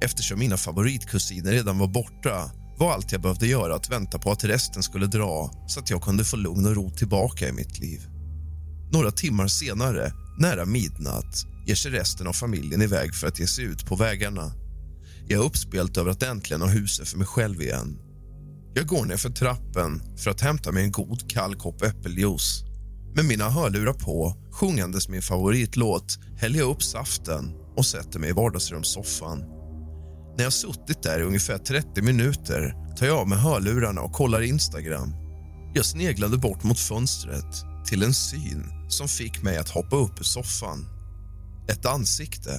Eftersom 0.00 0.38
mina 0.38 0.56
favoritkusiner 0.56 1.52
redan 1.52 1.78
var 1.78 1.86
borta 1.86 2.50
var 2.78 2.92
allt 2.92 3.12
jag 3.12 3.22
behövde 3.22 3.46
göra 3.46 3.74
att 3.74 3.90
vänta 3.90 4.18
på 4.18 4.30
att 4.30 4.44
resten 4.44 4.82
skulle 4.82 5.06
dra 5.06 5.50
så 5.68 5.80
att 5.80 5.90
jag 5.90 6.02
kunde 6.02 6.24
få 6.24 6.36
lugn 6.36 6.66
och 6.66 6.74
ro 6.74 6.90
tillbaka 6.90 7.48
i 7.48 7.52
mitt 7.52 7.78
liv. 7.78 8.00
Några 8.92 9.10
timmar 9.10 9.46
senare, 9.46 10.12
nära 10.38 10.64
midnatt, 10.64 11.46
ger 11.66 11.74
sig 11.74 11.90
resten 11.90 12.26
av 12.26 12.32
familjen 12.32 12.82
iväg 12.82 13.14
för 13.14 13.26
att 13.26 13.40
ge 13.40 13.46
sig 13.46 13.64
ut 13.64 13.86
på 13.86 13.96
vägarna. 13.96 14.52
Jag 15.28 15.40
är 15.40 15.46
uppspelt 15.46 15.96
över 15.96 16.10
att 16.10 16.22
äntligen 16.22 16.60
ha 16.60 16.68
huset 16.68 17.08
för 17.08 17.18
mig 17.18 17.26
själv 17.26 17.62
igen. 17.62 17.98
Jag 18.78 18.86
går 18.86 19.04
ner 19.04 19.16
för 19.16 19.30
trappen 19.30 20.02
för 20.16 20.30
att 20.30 20.40
hämta 20.40 20.72
mig 20.72 20.84
en 20.84 20.92
god 20.92 21.30
kall 21.30 21.54
kopp 21.54 21.82
äppeljuice. 21.82 22.64
Med 23.14 23.24
mina 23.24 23.50
hörlurar 23.50 23.92
på, 23.92 24.36
sjungandes 24.52 25.08
min 25.08 25.22
favoritlåt, 25.22 26.18
häller 26.38 26.58
jag 26.58 26.70
upp 26.70 26.82
saften 26.82 27.52
och 27.76 27.86
sätter 27.86 28.18
mig 28.18 28.30
i 28.30 28.32
vardagsrumssoffan. 28.32 29.38
När 30.36 30.44
jag 30.44 30.52
suttit 30.52 31.02
där 31.02 31.20
i 31.20 31.22
ungefär 31.22 31.58
30 31.58 32.02
minuter 32.02 32.74
tar 32.96 33.06
jag 33.06 33.18
av 33.18 33.28
mig 33.28 33.38
hörlurarna 33.38 34.00
och 34.00 34.12
kollar 34.12 34.42
Instagram. 34.42 35.14
Jag 35.74 35.84
sneglade 35.84 36.36
bort 36.36 36.62
mot 36.62 36.78
fönstret 36.78 37.54
till 37.86 38.02
en 38.02 38.14
syn 38.14 38.64
som 38.88 39.08
fick 39.08 39.42
mig 39.42 39.56
att 39.56 39.68
hoppa 39.68 39.96
upp 39.96 40.20
ur 40.20 40.24
soffan. 40.24 40.86
Ett 41.68 41.86
ansikte. 41.86 42.58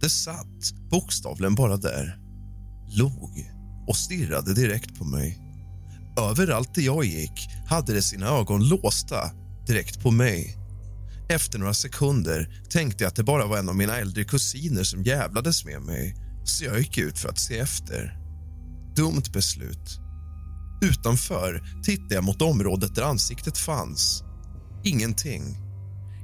Det 0.00 0.10
satt 0.10 0.72
bokstavligen 0.90 1.54
bara 1.54 1.76
där, 1.76 2.18
log 2.88 3.50
och 3.88 3.96
stirrade 3.96 4.54
direkt 4.54 4.98
på 4.98 5.04
mig. 5.04 5.38
Överallt 6.18 6.74
där 6.74 6.82
jag 6.82 7.04
gick 7.04 7.48
hade 7.66 7.92
det 7.92 8.02
sina 8.02 8.26
ögon 8.26 8.68
låsta 8.68 9.30
direkt 9.66 10.02
på 10.02 10.10
mig. 10.10 10.56
Efter 11.28 11.58
några 11.58 11.74
sekunder 11.74 12.62
tänkte 12.70 13.04
jag 13.04 13.08
att 13.08 13.16
det 13.16 13.24
bara 13.24 13.46
var 13.46 13.58
en 13.58 13.68
av 13.68 13.76
mina 13.76 13.96
äldre 13.96 14.24
kusiner 14.24 14.82
som 14.82 15.02
jävlades 15.02 15.64
med 15.64 15.82
mig 15.82 16.16
så 16.44 16.64
jag 16.64 16.78
gick 16.78 16.98
ut 16.98 17.18
för 17.18 17.28
att 17.28 17.38
se 17.38 17.58
efter. 17.58 18.18
Dumt 18.96 19.22
beslut. 19.32 20.00
Utanför 20.82 21.62
tittade 21.82 22.14
jag 22.14 22.24
mot 22.24 22.42
området 22.42 22.94
där 22.94 23.02
ansiktet 23.02 23.58
fanns. 23.58 24.24
Ingenting. 24.84 25.69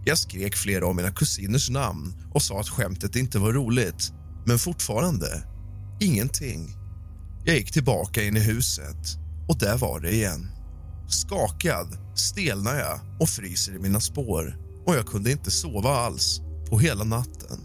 Jag 0.08 0.18
skrek 0.18 0.56
flera 0.56 0.86
av 0.86 0.94
mina 0.94 1.10
kusiners 1.10 1.70
namn 1.70 2.14
och 2.32 2.42
sa 2.42 2.60
att 2.60 2.68
skämtet 2.68 3.16
inte 3.16 3.38
var 3.38 3.52
roligt. 3.52 4.12
Men 4.44 4.58
fortfarande, 4.58 5.42
ingenting. 6.00 6.76
Jag 7.44 7.56
gick 7.56 7.72
tillbaka 7.72 8.22
in 8.22 8.36
i 8.36 8.40
huset 8.40 9.18
och 9.48 9.58
där 9.58 9.78
var 9.78 10.00
det 10.00 10.14
igen. 10.14 10.50
Skakad 11.08 11.98
stelnar 12.14 12.76
jag 12.76 13.00
och 13.20 13.28
fryser 13.28 13.72
i 13.76 13.78
mina 13.78 14.00
spår 14.00 14.56
och 14.86 14.94
jag 14.94 15.06
kunde 15.06 15.32
inte 15.32 15.50
sova 15.50 15.90
alls 15.90 16.40
på 16.70 16.78
hela 16.78 17.04
natten. 17.04 17.60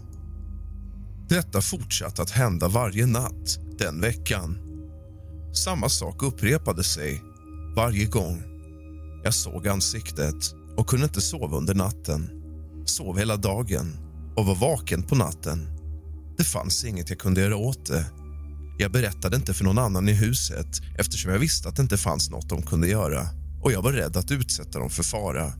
Detta 1.28 1.60
fortsatte 1.60 2.22
att 2.22 2.30
hända 2.30 2.68
varje 2.68 3.06
natt 3.06 3.58
den 3.78 4.00
veckan. 4.00 4.58
Samma 5.64 5.88
sak 5.88 6.22
upprepade 6.22 6.84
sig 6.84 7.22
varje 7.76 8.04
gång. 8.04 8.42
Jag 9.24 9.34
såg 9.34 9.68
ansiktet 9.68 10.61
och 10.82 10.88
kunde 10.88 11.04
inte 11.04 11.20
sova 11.20 11.56
under 11.56 11.74
natten. 11.74 12.30
Sov 12.84 13.18
hela 13.18 13.36
dagen 13.36 13.96
och 14.36 14.46
var 14.46 14.54
vaken 14.54 15.02
på 15.02 15.14
natten. 15.14 15.68
Det 16.38 16.44
fanns 16.44 16.84
inget 16.84 17.10
jag 17.10 17.18
kunde 17.18 17.40
göra 17.40 17.56
åt 17.56 17.86
det. 17.86 18.06
Jag 18.78 18.92
berättade 18.92 19.36
inte 19.36 19.54
för 19.54 19.64
någon 19.64 19.78
annan 19.78 20.08
i 20.08 20.12
huset 20.12 20.66
eftersom 20.98 21.32
jag 21.32 21.38
visste 21.38 21.68
att 21.68 21.76
det 21.76 21.82
inte 21.82 21.96
fanns 21.96 22.30
något 22.30 22.48
de 22.48 22.62
kunde 22.62 22.88
göra 22.88 23.26
och 23.62 23.72
jag 23.72 23.82
var 23.82 23.92
rädd 23.92 24.16
att 24.16 24.30
utsätta 24.30 24.78
dem 24.78 24.90
för 24.90 25.02
fara. 25.02 25.52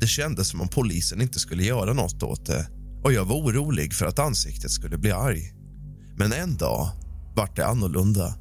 Det 0.00 0.06
kändes 0.06 0.48
som 0.48 0.60
om 0.60 0.68
polisen 0.68 1.22
inte 1.22 1.38
skulle 1.38 1.64
göra 1.64 1.92
något 1.92 2.22
åt 2.22 2.46
det 2.46 2.68
och 3.04 3.12
jag 3.12 3.24
var 3.24 3.36
orolig 3.36 3.94
för 3.94 4.06
att 4.06 4.18
ansiktet 4.18 4.70
skulle 4.70 4.98
bli 4.98 5.10
arg. 5.10 5.52
Men 6.18 6.32
en 6.32 6.56
dag 6.56 6.88
vart 7.36 7.56
det 7.56 7.66
annorlunda. 7.66 8.34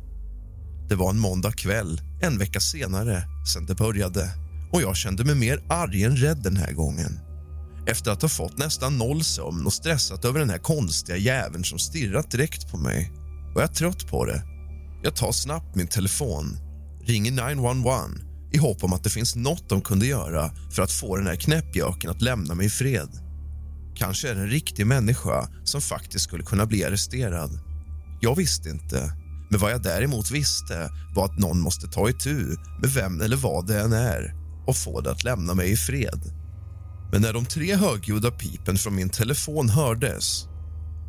Det 0.89 0.95
var 0.95 1.09
en 1.09 1.19
måndag 1.19 1.51
kväll, 1.51 2.01
en 2.21 2.38
vecka 2.38 2.59
senare, 2.59 3.24
sen 3.53 3.65
det 3.65 3.75
började 3.75 4.44
och 4.75 4.82
jag 4.82 4.96
kände 4.96 5.24
mig 5.24 5.36
mer 5.36 5.63
arg 5.70 6.03
än 6.03 6.15
rädd 6.15 6.38
den 6.44 6.58
här 6.58 6.72
gången. 6.72 7.20
Efter 7.88 8.12
att 8.12 8.22
ha 8.22 8.29
fått 8.29 8.58
nästan 8.58 8.98
noll 8.98 9.24
sömn 9.24 9.65
och 9.65 9.74
stressat 9.74 10.25
över 10.25 10.39
den 10.39 10.50
här 10.50 10.58
konstiga 10.58 11.17
jäveln 11.17 11.63
som 11.63 11.79
stirrat 11.79 12.32
direkt 12.32 12.72
på 12.72 12.77
mig 12.77 13.12
var 13.55 13.62
jag 13.62 13.74
trött 13.74 14.08
på 14.08 14.25
det. 14.25 14.44
Jag 15.03 15.15
tar 15.15 15.32
snabbt 15.32 15.75
min 15.75 15.88
telefon, 15.88 16.58
ringer 17.05 17.32
911 17.32 18.00
i 18.51 18.58
hopp 18.58 18.84
om 18.84 18.94
att 18.94 19.03
det 19.03 19.10
finns 19.10 19.36
något 19.36 19.70
de 19.70 19.82
kunde 19.82 20.05
göra 20.05 20.51
för 20.72 20.84
att 20.84 20.91
få 20.91 21.17
den 21.17 21.27
här 21.27 21.36
knäppjöken 21.36 22.10
att 22.10 22.22
lämna 22.22 22.55
mig 22.55 22.65
i 22.65 22.70
fred. 22.70 23.10
Kanske 23.96 24.29
är 24.29 24.36
det 24.36 24.41
en 24.41 24.50
riktig 24.50 24.88
människa 24.88 25.50
som 25.63 25.82
faktiskt 25.82 26.25
skulle 26.25 26.44
kunna 26.44 26.65
bli 26.65 26.86
arresterad. 26.86 27.60
Jag 28.22 28.36
visste 28.36 28.70
inte, 28.70 29.13
men 29.50 29.60
vad 29.60 29.72
jag 29.72 29.84
däremot 29.84 30.32
visste 30.32 30.89
var 31.15 31.25
att 31.25 31.39
någon 31.39 31.60
måste 31.60 31.88
ta 31.88 32.10
itu 32.10 32.55
med 32.82 32.89
vem 32.89 33.22
eller 33.22 33.38
vad 33.38 33.67
det 33.67 33.79
än 33.79 33.94
är 33.94 34.44
och 34.67 34.77
få 34.77 35.01
det 35.01 35.12
att 35.12 35.24
lämna 35.24 35.53
mig 35.53 35.72
i 35.72 35.77
fred. 35.77 36.22
Men 37.12 37.22
när 37.22 37.34
de 37.34 37.45
tre 37.45 37.75
högljudda 37.75 38.31
pipen 38.31 38.77
från 38.77 38.95
min 38.95 39.10
telefon 39.10 39.69
hördes 39.69 40.48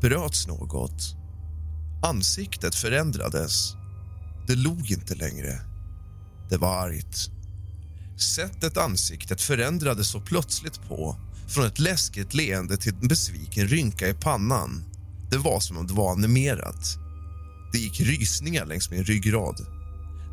bröts 0.00 0.46
något. 0.46 1.16
Ansiktet 2.02 2.74
förändrades. 2.74 3.74
Det 4.46 4.54
log 4.54 4.90
inte 4.90 5.14
längre. 5.14 5.60
Det 6.50 6.56
var 6.56 6.86
argt. 6.86 7.30
Sättet 8.36 8.76
ansiktet 8.76 9.40
förändrades 9.40 10.10
så 10.10 10.20
plötsligt 10.20 10.88
på 10.88 11.16
från 11.48 11.66
ett 11.66 11.78
läskigt 11.78 12.34
leende 12.34 12.76
till 12.76 12.94
en 13.02 13.08
besviken 13.08 13.68
rynka 13.68 14.08
i 14.08 14.14
pannan. 14.14 14.84
Det 15.30 15.38
var 15.38 15.60
som 15.60 15.76
om 15.76 15.86
det 15.86 15.94
var 15.94 16.12
animerat. 16.12 16.98
Det 17.72 17.78
gick 17.78 18.00
rysningar 18.00 18.66
längs 18.66 18.90
min 18.90 19.04
ryggrad. 19.04 19.66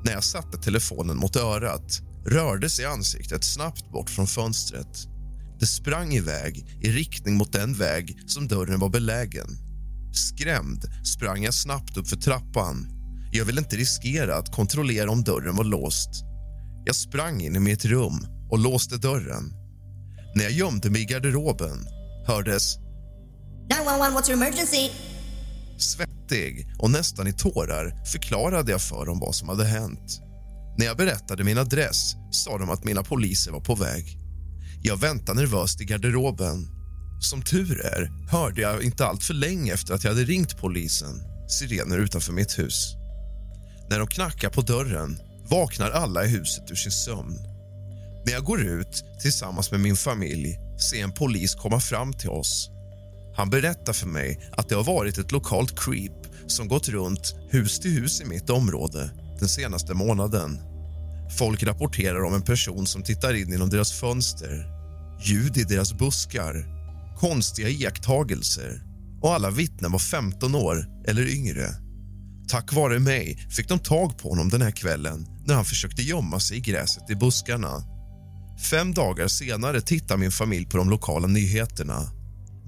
När 0.06 0.12
jag 0.12 0.24
satte 0.24 0.58
telefonen 0.58 1.18
mot 1.18 1.36
örat 1.36 2.02
rörde 2.26 2.70
sig 2.70 2.86
ansiktet 2.86 3.44
snabbt 3.44 3.92
bort 3.92 4.10
från 4.10 4.28
fönstret. 4.28 5.08
Det 5.60 5.66
sprang 5.66 6.14
iväg 6.14 6.80
i 6.82 6.92
riktning 6.92 7.36
mot 7.36 7.54
den 7.54 7.74
väg 7.74 8.20
som 8.28 8.48
dörren 8.48 8.80
var 8.80 8.90
belägen. 8.90 9.48
Skrämd 10.14 10.86
sprang 11.04 11.44
jag 11.44 11.54
snabbt 11.54 11.98
upp 11.98 12.08
för 12.08 12.18
trappan. 12.18 12.88
Jag 13.32 13.46
ville 13.46 13.62
inte 13.62 13.76
riskera 13.76 14.36
att 14.36 14.56
kontrollera 14.56 15.12
om 15.12 15.24
dörren 15.24 15.56
var 15.56 15.64
låst. 15.64 16.10
Jag 16.86 16.96
sprang 16.96 17.42
in 17.42 17.56
i 17.56 17.60
mitt 17.60 17.86
rum 17.86 18.28
och 18.52 18.60
låste 18.60 18.98
dörren. 18.98 19.54
När 20.36 20.44
jag 20.44 20.52
gömde 20.52 20.90
mig 20.90 21.02
i 21.02 21.06
garderoben 21.06 21.86
hördes 22.28 22.78
911, 23.70 24.20
what's 24.20 24.30
your 24.30 24.44
emergency? 24.44 24.90
Svettig 25.78 26.68
och 26.80 26.92
nästan 26.92 27.28
i 27.28 27.34
tårar 27.34 28.06
förklarade 28.06 28.72
jag 28.72 28.82
för 28.82 29.06
dem 29.06 29.20
vad 29.20 29.36
som 29.36 29.50
hade 29.50 29.66
hänt. 29.66 30.22
När 30.78 30.86
jag 30.86 30.98
berättade 30.98 31.44
min 31.44 31.58
adress 31.58 32.16
sa 32.32 32.58
de 32.58 32.70
att 32.70 32.84
mina 32.84 33.04
poliser 33.04 33.52
var 33.52 33.60
på 33.60 33.76
väg. 33.76 34.18
Jag 34.82 34.98
väntade 34.98 35.40
nervöst 35.42 35.82
i 35.82 35.86
garderoben. 35.86 36.68
Som 37.20 37.42
tur 37.42 37.86
är 37.86 38.28
hörde 38.30 38.62
jag 38.62 38.84
inte 38.84 39.06
allt 39.06 39.24
för 39.24 39.34
länge 39.34 39.74
efter 39.74 39.94
att 39.94 40.04
jag 40.04 40.12
hade 40.12 40.24
ringt 40.24 40.58
polisen 40.58 41.22
sirener 41.48 41.98
utanför 41.98 42.34
mitt 42.34 42.60
hus. 42.60 42.94
När 43.90 44.00
de 44.00 44.08
knackar 44.08 44.50
på 44.50 44.62
dörren 44.62 45.20
vaknar 45.50 45.92
alla 45.92 46.26
i 46.26 46.28
huset 46.28 46.72
ur 46.72 46.76
sin 46.76 46.92
sömn. 46.92 47.38
När 48.26 48.34
jag 48.34 48.44
går 48.44 48.62
ut 48.62 49.04
tillsammans 49.22 49.72
med 49.72 49.80
min 49.80 49.96
familj 49.96 50.58
ser 50.92 51.04
en 51.04 51.14
polis 51.14 51.56
komma 51.56 51.80
fram 51.80 52.14
till 52.14 52.30
oss. 52.30 52.70
Han 53.36 53.50
berättar 53.50 53.94
för 53.94 54.08
mig 54.08 54.50
att 54.58 54.70
det 54.70 54.76
har 54.76 54.84
varit 54.84 55.18
ett 55.18 55.32
lokalt 55.32 55.80
creep 55.80 56.28
som 56.48 56.68
gått 56.68 56.90
runt 56.90 57.36
hus 57.50 57.80
till 57.80 57.92
hus 57.92 58.22
i 58.22 58.26
mitt 58.26 58.50
område 58.50 59.23
den 59.44 59.50
senaste 59.50 59.94
månaden. 59.94 60.60
Folk 61.38 61.64
rapporterar 61.64 62.24
om 62.24 62.34
en 62.34 62.42
person 62.42 62.88
som 62.88 63.04
tittar 63.04 63.34
in 63.34 63.52
genom 63.52 63.70
deras 63.70 63.92
fönster 63.92 64.66
ljud 65.22 65.58
i 65.58 65.64
deras 65.64 65.94
buskar, 65.94 66.66
konstiga 67.20 67.70
iakttagelser 67.70 68.82
och 69.22 69.34
alla 69.34 69.50
vittnen 69.50 69.92
var 69.92 70.00
15 70.00 70.56
år 70.56 70.86
eller 71.08 71.28
yngre. 71.28 71.70
Tack 72.48 72.74
vare 72.74 73.00
mig 73.00 73.48
fick 73.50 73.68
de 73.68 73.80
tag 73.80 74.18
på 74.18 74.30
honom 74.30 74.50
den 74.50 74.62
här 74.62 74.72
kvällen 74.72 75.28
när 75.46 75.56
han 75.56 75.66
försökte 75.66 76.02
gömma 76.02 76.40
sig 76.40 76.58
i 76.58 76.60
gräset 76.60 77.10
i 77.10 77.16
buskarna. 77.16 77.84
Fem 78.70 78.94
dagar 78.94 79.28
senare 79.28 79.82
tittar 79.82 80.18
min 80.18 80.32
familj 80.32 80.66
på 80.66 80.78
de 80.78 80.90
lokala 80.90 81.28
nyheterna. 81.28 82.02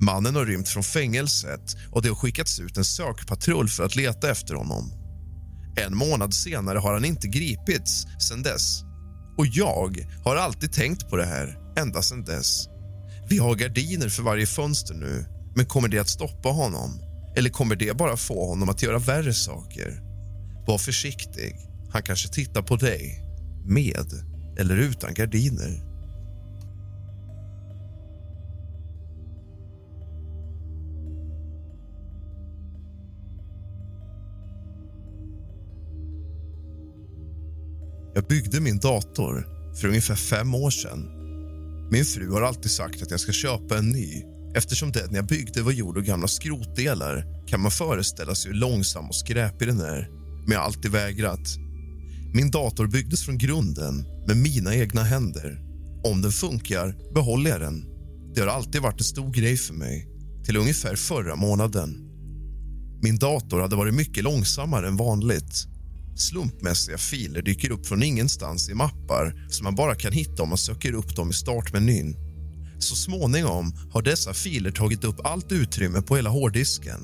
Mannen 0.01 0.35
har 0.35 0.45
rymt 0.45 0.69
från 0.69 0.83
fängelset 0.83 1.75
och 1.91 2.01
det 2.01 2.09
har 2.09 2.15
skickats 2.15 2.59
ut 2.59 2.77
en 2.77 2.85
sökpatrull 2.85 3.69
för 3.69 3.83
att 3.83 3.95
leta 3.95 4.31
efter 4.31 4.53
honom. 4.55 5.04
En 5.75 5.97
månad 5.97 6.33
senare 6.33 6.77
har 6.77 6.93
han 6.93 7.05
inte 7.05 7.27
gripits 7.27 8.05
sen 8.19 8.43
dess. 8.43 8.81
Och 9.37 9.45
jag 9.47 10.07
har 10.23 10.35
alltid 10.35 10.71
tänkt 10.73 11.09
på 11.09 11.17
det 11.17 11.25
här 11.25 11.57
ända 11.77 12.01
sen 12.01 12.23
dess. 12.23 12.67
Vi 13.29 13.37
har 13.37 13.55
gardiner 13.55 14.09
för 14.09 14.23
varje 14.23 14.45
fönster 14.45 14.93
nu, 14.93 15.25
men 15.55 15.65
kommer 15.65 15.87
det 15.87 15.99
att 15.99 16.09
stoppa 16.09 16.49
honom? 16.49 16.99
Eller 17.37 17.49
kommer 17.49 17.75
det 17.75 17.97
bara 17.97 18.17
få 18.17 18.49
honom 18.49 18.69
att 18.69 18.83
göra 18.83 18.99
värre 18.99 19.33
saker? 19.33 20.01
Var 20.67 20.77
försiktig. 20.77 21.55
Han 21.93 22.03
kanske 22.03 22.29
tittar 22.29 22.61
på 22.61 22.75
dig, 22.75 23.21
med 23.65 24.05
eller 24.59 24.77
utan 24.77 25.13
gardiner. 25.13 25.94
Jag 38.25 38.29
byggde 38.29 38.59
min 38.59 38.79
dator 38.79 39.47
för 39.81 39.87
ungefär 39.87 40.15
fem 40.15 40.55
år 40.55 40.69
sedan. 40.69 41.09
Min 41.91 42.05
fru 42.05 42.31
har 42.31 42.41
alltid 42.41 42.71
sagt 42.71 43.01
att 43.01 43.11
jag 43.11 43.19
ska 43.19 43.31
köpa 43.31 43.77
en 43.77 43.89
ny 43.89 44.23
eftersom 44.55 44.91
den 44.91 45.15
jag 45.15 45.25
byggde 45.25 45.61
var 45.61 45.71
gjord 45.71 45.97
av 45.97 46.03
gamla 46.03 46.27
skrotdelar 46.27 47.45
kan 47.47 47.61
man 47.61 47.71
föreställa 47.71 48.35
sig 48.35 48.51
hur 48.51 48.59
långsam 48.59 49.09
och 49.09 49.15
skräpig 49.15 49.67
den 49.67 49.79
är. 49.79 50.09
Men 50.43 50.51
jag 50.51 50.59
har 50.59 50.65
alltid 50.65 50.91
vägrat. 50.91 51.57
Min 52.33 52.51
dator 52.51 52.87
byggdes 52.87 53.25
från 53.25 53.37
grunden 53.37 54.05
med 54.27 54.37
mina 54.37 54.75
egna 54.75 55.03
händer. 55.03 55.61
Om 56.03 56.21
den 56.21 56.31
funkar 56.31 57.13
behåller 57.13 57.49
jag 57.49 57.61
den. 57.61 57.85
Det 58.35 58.41
har 58.41 58.47
alltid 58.47 58.81
varit 58.81 58.99
en 58.99 59.05
stor 59.05 59.31
grej 59.33 59.57
för 59.57 59.73
mig, 59.73 60.07
till 60.45 60.57
ungefär 60.57 60.95
förra 60.95 61.35
månaden. 61.35 61.95
Min 63.01 63.17
dator 63.17 63.61
hade 63.61 63.75
varit 63.75 63.93
mycket 63.93 64.23
långsammare 64.23 64.87
än 64.87 64.97
vanligt 64.97 65.74
Slumpmässiga 66.15 66.97
filer 66.97 67.41
dyker 67.41 67.71
upp 67.71 67.85
från 67.85 68.03
ingenstans 68.03 68.69
i 68.69 68.73
mappar 68.73 69.45
som 69.49 69.63
man 69.63 69.75
bara 69.75 69.95
kan 69.95 70.11
hitta 70.11 70.43
om 70.43 70.49
man 70.49 70.57
söker 70.57 70.93
upp 70.93 71.15
dem 71.15 71.29
i 71.29 71.33
startmenyn. 71.33 72.15
Så 72.79 72.95
småningom 72.95 73.73
har 73.91 74.01
dessa 74.01 74.33
filer 74.33 74.71
tagit 74.71 75.03
upp 75.03 75.25
allt 75.25 75.51
utrymme 75.51 76.01
på 76.01 76.15
hela 76.15 76.29
hårddisken. 76.29 76.99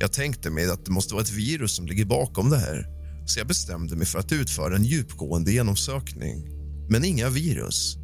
Jag 0.00 0.12
tänkte 0.12 0.50
mig 0.50 0.70
att 0.70 0.84
det 0.84 0.90
måste 0.90 1.14
vara 1.14 1.22
ett 1.22 1.32
virus 1.32 1.76
som 1.76 1.86
ligger 1.86 2.04
bakom 2.04 2.50
det 2.50 2.58
här 2.58 2.86
så 3.26 3.40
jag 3.40 3.46
bestämde 3.46 3.96
mig 3.96 4.06
för 4.06 4.18
att 4.18 4.32
utföra 4.32 4.76
en 4.76 4.84
djupgående 4.84 5.52
genomsökning. 5.52 6.48
Men 6.90 7.04
inga 7.04 7.28
virus. 7.28 7.96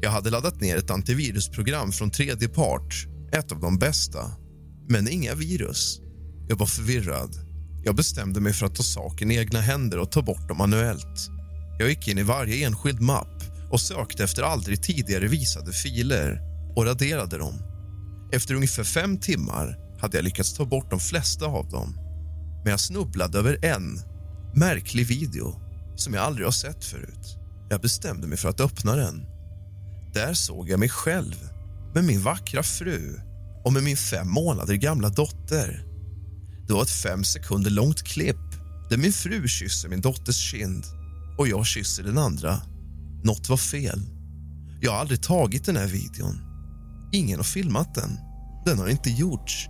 Jag 0.00 0.10
hade 0.10 0.30
laddat 0.30 0.60
ner 0.60 0.76
ett 0.76 0.90
antivirusprogram 0.90 1.92
från 1.92 2.10
tredje 2.10 2.48
part, 2.48 3.06
ett 3.32 3.52
av 3.52 3.60
de 3.60 3.78
bästa. 3.78 4.30
Men 4.88 5.08
inga 5.08 5.34
virus. 5.34 6.00
Jag 6.48 6.56
var 6.56 6.66
förvirrad. 6.66 7.45
Jag 7.86 7.96
bestämde 7.96 8.40
mig 8.40 8.52
för 8.52 8.66
att 8.66 8.74
ta 8.74 8.82
saken 8.82 9.30
i 9.30 9.36
egna 9.36 9.60
händer 9.60 9.98
och 9.98 10.12
ta 10.12 10.22
bort 10.22 10.48
dem 10.48 10.58
manuellt. 10.58 11.30
Jag 11.78 11.88
gick 11.88 12.08
in 12.08 12.18
i 12.18 12.22
varje 12.22 12.66
enskild 12.66 13.00
mapp 13.00 13.42
och 13.70 13.80
sökte 13.80 14.24
efter 14.24 14.42
aldrig 14.42 14.82
tidigare 14.82 15.26
visade 15.26 15.72
filer 15.72 16.40
och 16.76 16.84
raderade 16.84 17.38
dem. 17.38 17.54
Efter 18.32 18.54
ungefär 18.54 18.84
fem 18.84 19.18
timmar 19.18 19.78
hade 20.00 20.16
jag 20.16 20.24
lyckats 20.24 20.54
ta 20.54 20.64
bort 20.64 20.90
de 20.90 21.00
flesta 21.00 21.46
av 21.46 21.68
dem. 21.68 21.94
Men 22.62 22.70
jag 22.70 22.80
snubblade 22.80 23.38
över 23.38 23.64
en 23.64 24.00
märklig 24.54 25.06
video 25.06 25.60
som 25.96 26.14
jag 26.14 26.24
aldrig 26.24 26.46
har 26.46 26.52
sett 26.52 26.84
förut. 26.84 27.38
Jag 27.70 27.80
bestämde 27.80 28.26
mig 28.26 28.38
för 28.38 28.48
att 28.48 28.60
öppna 28.60 28.96
den. 28.96 29.26
Där 30.14 30.34
såg 30.34 30.68
jag 30.68 30.80
mig 30.80 30.88
själv 30.88 31.50
med 31.94 32.04
min 32.04 32.22
vackra 32.22 32.62
fru 32.62 33.20
och 33.64 33.72
med 33.72 33.82
min 33.82 33.96
fem 33.96 34.30
månader 34.30 34.74
gamla 34.74 35.08
dotter. 35.08 35.95
Det 36.66 36.72
var 36.72 36.82
ett 36.82 36.90
fem 36.90 37.24
sekunder 37.24 37.70
långt 37.70 38.02
klipp 38.02 38.36
där 38.90 38.96
min 38.96 39.12
fru 39.12 39.48
kysser 39.48 39.88
min 39.88 40.00
dotters 40.00 40.50
kind 40.50 40.84
och 41.38 41.48
jag 41.48 41.66
kysser 41.66 42.02
den 42.02 42.18
andra. 42.18 42.60
Något 43.24 43.48
var 43.48 43.56
fel. 43.56 44.00
Jag 44.80 44.92
har 44.92 44.98
aldrig 44.98 45.22
tagit 45.22 45.64
den 45.64 45.76
här 45.76 45.86
videon. 45.86 46.40
Ingen 47.12 47.36
har 47.36 47.44
filmat 47.44 47.94
den. 47.94 48.18
Den 48.64 48.78
har 48.78 48.88
inte 48.88 49.10
gjorts. 49.10 49.68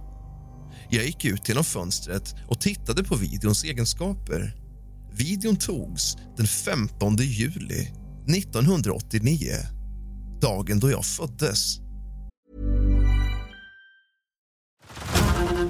Jag 0.90 1.04
gick 1.04 1.24
ut 1.24 1.48
genom 1.48 1.64
fönstret 1.64 2.34
och 2.48 2.60
tittade 2.60 3.04
på 3.04 3.16
videons 3.16 3.64
egenskaper. 3.64 4.56
Videon 5.12 5.56
togs 5.56 6.16
den 6.36 6.46
15 6.46 7.16
juli 7.16 7.92
1989, 8.28 9.52
dagen 10.40 10.80
då 10.80 10.90
jag 10.90 11.04
föddes. 11.04 11.85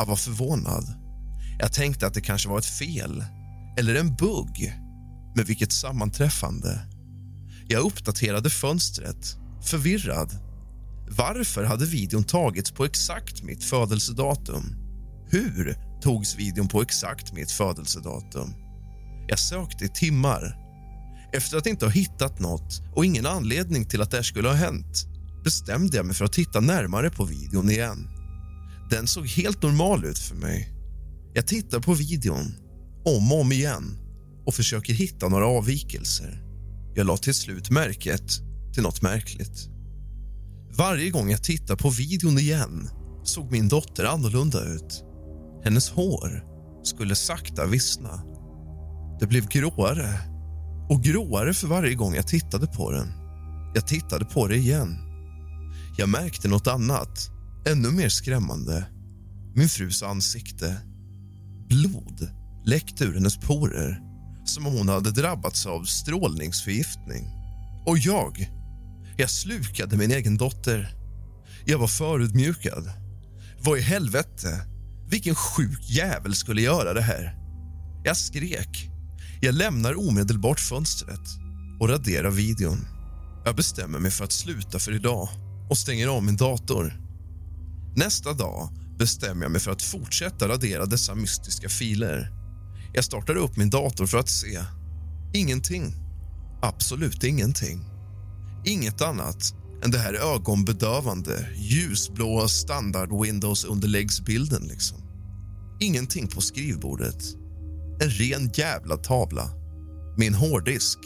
Jag 0.00 0.06
var 0.06 0.16
förvånad. 0.16 0.84
Jag 1.58 1.72
tänkte 1.72 2.06
att 2.06 2.14
det 2.14 2.20
kanske 2.20 2.48
var 2.48 2.58
ett 2.58 2.66
fel 2.66 3.24
eller 3.78 3.94
en 3.94 4.14
bugg. 4.14 4.74
Men 5.36 5.44
vilket 5.44 5.72
sammanträffande. 5.72 6.80
Jag 7.68 7.84
uppdaterade 7.84 8.50
fönstret, 8.50 9.36
förvirrad. 9.62 10.30
Varför 11.08 11.64
hade 11.64 11.86
videon 11.86 12.24
tagits 12.24 12.70
på 12.70 12.84
exakt 12.84 13.42
mitt 13.42 13.64
födelsedatum? 13.64 14.64
Hur 15.30 15.76
togs 16.02 16.36
videon 16.36 16.68
på 16.68 16.82
exakt 16.82 17.32
mitt 17.32 17.50
födelsedatum? 17.50 18.54
Jag 19.28 19.38
sökte 19.38 19.84
i 19.84 19.88
timmar. 19.88 20.56
Efter 21.32 21.58
att 21.58 21.66
inte 21.66 21.84
ha 21.84 21.92
hittat 21.92 22.40
något 22.40 22.82
och 22.94 23.04
ingen 23.04 23.26
anledning 23.26 23.84
till 23.84 24.02
att 24.02 24.10
det 24.10 24.24
skulle 24.24 24.48
ha 24.48 24.54
hänt 24.54 25.06
bestämde 25.44 25.96
jag 25.96 26.06
mig 26.06 26.14
för 26.14 26.24
att 26.24 26.32
titta 26.32 26.60
närmare 26.60 27.10
på 27.10 27.24
videon 27.24 27.70
igen. 27.70 28.19
Den 28.90 29.06
såg 29.06 29.26
helt 29.26 29.62
normal 29.62 30.04
ut 30.04 30.18
för 30.18 30.36
mig. 30.36 30.72
Jag 31.34 31.46
tittar 31.46 31.80
på 31.80 31.94
videon 31.94 32.54
om 33.04 33.32
och 33.32 33.40
om 33.40 33.52
igen 33.52 33.98
och 34.46 34.54
försöker 34.54 34.92
hitta 34.92 35.28
några 35.28 35.46
avvikelser. 35.46 36.42
Jag 36.94 37.06
la 37.06 37.16
till 37.16 37.34
slut 37.34 37.70
märket 37.70 38.32
till 38.74 38.82
något 38.82 39.02
märkligt. 39.02 39.68
Varje 40.76 41.10
gång 41.10 41.30
jag 41.30 41.42
tittar 41.42 41.76
på 41.76 41.90
videon 41.90 42.38
igen 42.38 42.90
såg 43.24 43.52
min 43.52 43.68
dotter 43.68 44.04
annorlunda 44.04 44.64
ut. 44.64 45.04
Hennes 45.64 45.90
hår 45.90 46.44
skulle 46.82 47.14
sakta 47.14 47.66
vissna. 47.66 48.22
Det 49.20 49.26
blev 49.26 49.48
gråare 49.48 50.08
och 50.90 51.02
gråare 51.02 51.54
för 51.54 51.66
varje 51.66 51.94
gång 51.94 52.14
jag 52.14 52.28
tittade 52.28 52.66
på 52.66 52.90
den. 52.90 53.08
Jag 53.74 53.86
tittade 53.86 54.24
på 54.24 54.46
det 54.46 54.56
igen. 54.56 54.98
Jag 55.96 56.08
märkte 56.08 56.48
något 56.48 56.66
annat, 56.66 57.30
ännu 57.66 57.90
mer 57.90 58.08
skrämmande. 58.08 58.86
Min 59.54 59.68
frus 59.68 60.02
ansikte. 60.02 60.76
Blod 61.68 62.30
läckte 62.64 63.04
ur 63.04 63.14
hennes 63.14 63.36
porer 63.36 64.00
som 64.44 64.66
om 64.66 64.72
hon 64.72 64.88
hade 64.88 65.10
drabbats 65.10 65.66
av 65.66 65.84
strålningsförgiftning. 65.84 67.26
Och 67.86 67.98
jag, 67.98 68.50
jag 69.16 69.30
slukade 69.30 69.96
min 69.96 70.10
egen 70.10 70.36
dotter. 70.36 70.94
Jag 71.64 71.78
var 71.78 71.88
förödmjukad. 71.88 72.90
Vad 73.62 73.78
i 73.78 73.82
helvete? 73.82 74.66
Vilken 75.10 75.34
sjuk 75.34 75.90
jävel 75.90 76.34
skulle 76.34 76.62
göra 76.62 76.94
det 76.94 77.02
här? 77.02 77.34
Jag 78.04 78.16
skrek. 78.16 78.90
Jag 79.40 79.54
lämnar 79.54 80.08
omedelbart 80.08 80.60
fönstret 80.60 81.28
och 81.80 81.88
raderar 81.88 82.30
videon. 82.30 82.86
Jag 83.44 83.56
bestämmer 83.56 83.98
mig 83.98 84.10
för 84.10 84.24
att 84.24 84.32
sluta 84.32 84.78
för 84.78 84.92
idag 84.92 85.28
och 85.70 85.78
stänger 85.78 86.08
av 86.08 86.22
min 86.22 86.36
dator. 86.36 87.09
Nästa 87.96 88.32
dag 88.32 88.68
bestämmer 88.98 89.42
jag 89.42 89.52
mig 89.52 89.60
för 89.60 89.70
att 89.70 89.82
fortsätta 89.82 90.48
radera 90.48 90.86
dessa 90.86 91.14
mystiska 91.14 91.68
filer. 91.68 92.32
Jag 92.92 93.04
startar 93.04 93.36
upp 93.36 93.56
min 93.56 93.70
dator 93.70 94.06
för 94.06 94.18
att 94.18 94.28
se. 94.28 94.60
Ingenting. 95.34 95.94
Absolut 96.62 97.24
ingenting. 97.24 97.84
Inget 98.64 99.02
annat 99.02 99.54
än 99.84 99.90
det 99.90 99.98
här 99.98 100.14
ögonbedövande 100.34 101.48
ljusblå 101.56 102.48
standard 102.48 103.22
Windows 103.22 103.64
underläggsbilden. 103.64 104.62
Liksom. 104.62 104.98
Ingenting 105.80 106.28
på 106.28 106.40
skrivbordet. 106.40 107.24
En 108.00 108.10
ren 108.10 108.50
jävla 108.54 108.96
tavla. 108.96 109.50
Min 110.16 110.34
hårddisk 110.34 110.98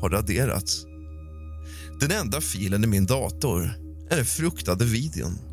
har 0.00 0.10
raderats. 0.10 0.84
Den 2.00 2.10
enda 2.10 2.40
filen 2.40 2.84
i 2.84 2.86
min 2.86 3.06
dator 3.06 3.62
är 4.10 4.16
den 4.16 4.26
fruktade 4.26 4.84
videon. 4.84 5.49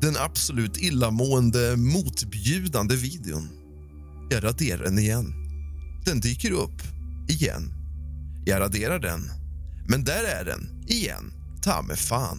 Den 0.00 0.16
absolut 0.16 0.76
illamående, 0.76 1.76
motbjudande 1.76 2.96
videon. 2.96 3.48
Jag 4.30 4.44
raderar 4.44 4.84
den 4.84 4.98
igen. 4.98 5.34
Den 6.04 6.20
dyker 6.20 6.50
upp 6.50 6.82
igen. 7.28 7.72
Jag 8.46 8.60
raderar 8.60 8.98
den, 8.98 9.30
men 9.88 10.04
där 10.04 10.24
är 10.24 10.44
den 10.44 10.84
igen. 10.86 11.32
Ta 11.62 11.82
mig 11.82 11.96
fan. 11.96 12.38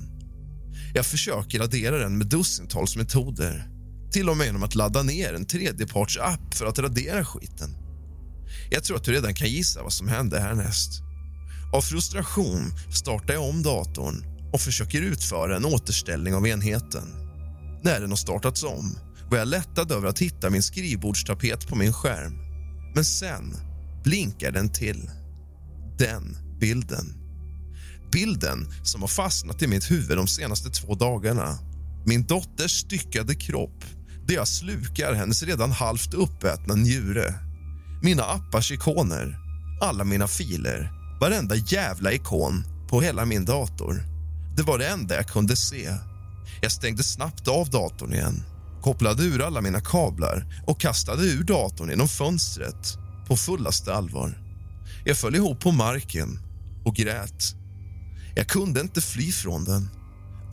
Jag 0.93 1.06
försöker 1.06 1.60
radera 1.60 1.97
den 1.97 2.17
med 2.17 2.28
dussintals 2.28 2.95
metoder. 2.95 3.67
Till 4.12 4.30
och 4.30 4.38
med 4.38 4.45
genom 4.45 4.63
att 4.63 4.76
ladda 4.76 5.04
ner 5.04 5.34
en 5.34 5.45
tredjepartsapp 5.45 6.54
för 6.54 6.65
att 6.65 6.80
radera 6.80 7.26
skiten. 7.26 7.78
Jag 8.71 8.84
tror 8.84 8.97
att 8.97 9.04
du 9.04 9.12
redan 9.12 9.34
kan 9.34 9.50
gissa 9.50 9.84
vad 9.84 9.93
som 9.93 10.08
hände 10.08 10.39
härnäst. 10.39 11.02
Av 11.74 11.82
frustration 11.82 12.71
startar 12.93 13.34
jag 13.34 13.50
om 13.50 13.63
datorn 13.63 14.26
och 14.54 14.62
försöker 14.62 15.02
utföra 15.02 15.56
en 15.56 15.65
återställning 15.65 16.36
av 16.36 16.47
enheten. 16.47 17.31
När 17.84 18.00
den 18.00 18.10
har 18.10 18.17
startats 18.17 18.63
om 18.63 18.98
var 19.30 19.38
jag 19.38 19.48
lättad 19.48 19.91
över 19.91 20.08
att 20.08 20.20
hitta 20.20 20.50
min 20.50 20.63
skrivbordstapet 20.63 21.67
på 21.67 21.76
min 21.76 21.94
skärm. 21.94 22.34
Men 22.96 23.06
sen 23.06 23.54
blinkar 24.04 24.52
den 24.52 24.70
till. 24.70 25.10
Den 25.98 26.38
bilden. 26.60 27.13
Bilden 28.12 28.67
som 28.84 29.02
har 29.02 29.08
fastnat 29.08 29.62
i 29.62 29.67
mitt 29.67 29.91
huvud 29.91 30.17
de 30.17 30.28
senaste 30.28 30.70
två 30.70 30.96
dagarna. 30.96 31.58
Min 32.06 32.24
dotters 32.24 32.72
styckade 32.72 33.36
kropp 33.36 33.86
där 34.28 34.36
jag 34.36 34.48
slukar 34.48 35.13
hennes 35.13 35.44
redan 35.44 35.72
halvt 35.72 36.13
uppätna 36.13 36.76
njure. 36.76 37.34
Mina 38.04 38.24
appars 38.24 38.72
ikoner, 38.72 39.38
alla 39.82 40.04
mina 40.04 40.28
filer, 40.28 40.91
varenda 41.22 41.56
jävla 41.56 42.12
ikon 42.12 42.63
på 42.89 43.02
hela 43.02 43.26
min 43.26 43.46
dator. 43.46 44.04
Det 44.58 44.63
var 44.63 44.78
det 44.78 44.88
enda 44.88 45.15
jag 45.15 45.28
kunde 45.28 45.56
se. 45.56 45.89
Jag 46.61 46.71
stängde 46.71 47.03
snabbt 47.03 47.47
av 47.47 47.69
datorn 47.69 48.13
igen 48.13 48.43
kopplade 48.81 49.23
ur 49.23 49.41
alla 49.41 49.61
mina 49.61 49.81
kablar 49.81 50.63
och 50.65 50.79
kastade 50.79 51.23
ur 51.23 51.43
datorn 51.43 51.89
genom 51.89 52.07
fönstret 52.07 52.97
på 53.27 53.37
fullaste 53.37 53.93
allvar. 53.93 54.37
Jag 55.05 55.17
föll 55.17 55.35
ihop 55.35 55.59
på 55.59 55.71
marken 55.71 56.39
och 56.85 56.95
grät. 56.95 57.55
Jag 58.35 58.47
kunde 58.47 58.81
inte 58.81 59.01
fly 59.01 59.31
från 59.31 59.63
den. 59.63 59.89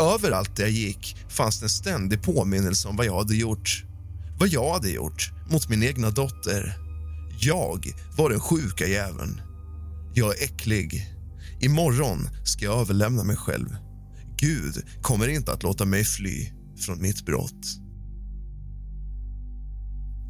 Överallt 0.00 0.56
där 0.56 0.62
jag 0.62 0.70
gick 0.70 1.16
fanns 1.28 1.60
det 1.60 1.64
en 1.64 1.70
ständig 1.70 2.22
påminnelse 2.22 2.88
om 2.88 2.96
vad 2.96 3.06
jag 3.06 3.18
hade 3.18 3.36
gjort. 3.36 3.84
Vad 4.38 4.48
jag 4.48 4.72
hade 4.72 4.90
gjort 4.90 5.32
mot 5.50 5.68
min 5.68 5.82
egna 5.82 6.10
dotter. 6.10 6.78
Jag 7.40 7.92
var 8.16 8.30
den 8.30 8.40
sjuka 8.40 8.86
jäveln. 8.86 9.40
Jag 10.14 10.38
är 10.38 10.44
äcklig. 10.44 11.14
Imorgon 11.60 12.28
ska 12.44 12.64
jag 12.64 12.80
överlämna 12.80 13.24
mig 13.24 13.36
själv. 13.36 13.76
Gud 14.40 14.84
kommer 15.02 15.28
inte 15.28 15.52
att 15.52 15.62
låta 15.62 15.84
mig 15.84 16.04
fly 16.04 16.52
från 16.76 17.02
mitt 17.02 17.26
brott. 17.26 17.66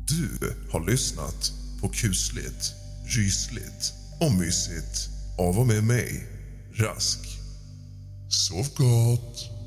Du 0.08 0.54
har 0.70 0.86
lyssnat 0.90 1.52
på 1.80 1.88
kusligt, 1.88 2.74
rysligt 3.06 3.92
och 4.20 4.32
mysigt 4.32 5.08
av 5.38 5.58
och 5.58 5.66
med 5.66 5.84
mig, 5.84 6.26
Rask. 6.74 7.18
Sov 8.28 8.66
gott! 8.76 9.57